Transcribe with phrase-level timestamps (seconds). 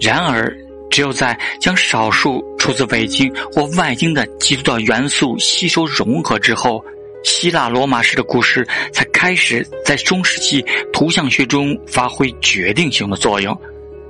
[0.00, 0.56] 然而，
[0.90, 6.84] 只有在将少数出自伪经或外经的基督教元素吸收融合之后，
[7.24, 13.56] 希腊罗马式的故事才开始在中世纪图像学中发挥决定性的作用。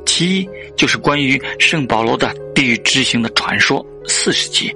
[0.04, 3.84] 其一就是关于圣保罗的地狱之行的传说。
[4.06, 4.74] 四世纪，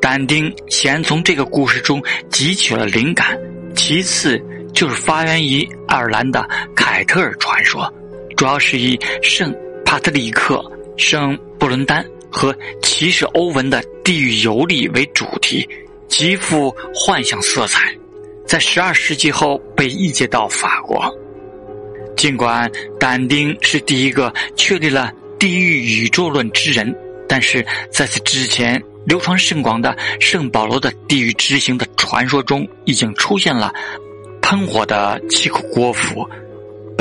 [0.00, 3.38] 但丁显然从这个故事中汲取了灵感。
[3.74, 4.38] 其次
[4.74, 6.46] 就是发源于爱尔兰的
[6.76, 7.90] 凯特尔传说，
[8.36, 9.54] 主要是以圣
[9.94, 10.60] 阿特里克、
[10.96, 12.52] 圣布伦丹和
[12.82, 15.64] 骑士欧文的地狱游历为主题，
[16.08, 17.96] 极富幻想色彩。
[18.44, 21.08] 在十二世纪后被译介到法国。
[22.16, 22.68] 尽管
[22.98, 26.92] 但丁是第一个确立了地狱宇宙论之人，
[27.28, 33.72] 但是在此之前，流传甚广的圣保罗的地狱之行的传说中，已经出现了
[34.42, 36.28] 喷火的七口锅釜、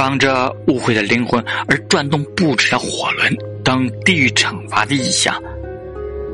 [0.03, 5.33] 帮着误会的灵魂而转动不止的火轮等地狱惩罚的意象。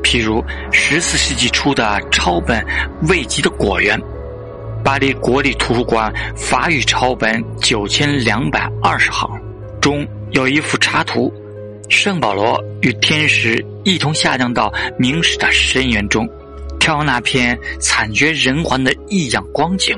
[0.02, 2.60] 譬如十四世纪初的抄本
[3.08, 3.96] 《未及的果园》。
[4.82, 9.30] 巴黎国立图书馆法语抄本九千两百二十号
[9.80, 11.32] 中有一幅插图，
[11.88, 16.28] 圣保罗与天使一同下降到明史的深渊中，
[16.80, 19.96] 眺望那片惨绝人寰的异样光景：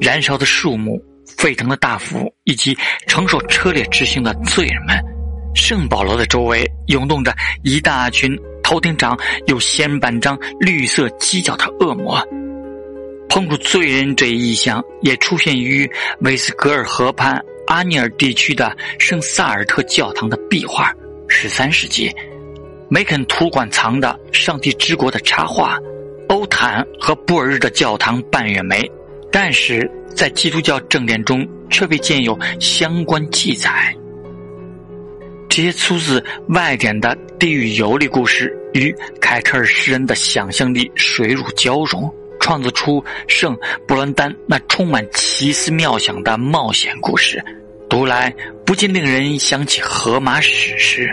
[0.00, 4.96] 燃烧的树木、沸腾的大釜，以及承受车裂之刑的罪人们。
[5.54, 9.16] 圣保罗的周围涌动着一大群头顶长
[9.46, 12.20] 有仙半张绿色犄角的恶魔。
[13.28, 20.92] 碰触罪人这一意象也出现于威斯格尔河畔阿尼尔地区的圣萨尔特教堂的壁画。
[21.26, 22.14] 十三世纪，
[22.88, 25.78] 梅肯图馆藏的《上帝之国》的插画，
[26.28, 28.88] 欧坦和布尔日的教堂半月梅，
[29.36, 33.92] 但是在基督教正典中却未见有相关记载。
[35.48, 42.08] 这些出自外典的地狱游历故事与凯特尔诗人的想象力水乳交融。
[42.38, 47.42] 创作出圣布伦丹那充满奇思妙想的冒险故事，
[47.88, 48.32] 读来
[48.66, 51.08] 不禁令人想起荷马史诗，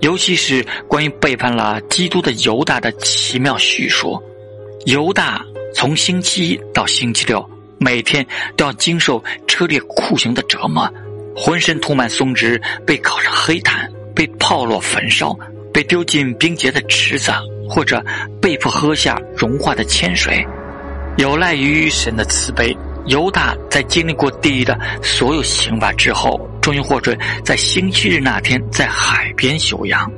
[0.00, 4.22] 尤其是关于背叛了基督的犹大的奇妙叙述。
[4.86, 7.48] 犹大从星期一到星期六，
[7.78, 8.26] 每天
[8.56, 10.90] 都要经受车裂酷刑的折磨，
[11.36, 15.36] 浑身涂满松脂，被烤成黑炭，被炮烙焚烧，
[15.72, 17.32] 被丢进冰结的池子。
[17.72, 18.04] 或者
[18.42, 20.44] 被迫喝下融化的铅水，
[21.18, 22.76] 有赖于神的慈悲。
[23.06, 30.10] 犹大在经历过地狱的所有刑罚之后，终于获准在星期日那天在海边休养。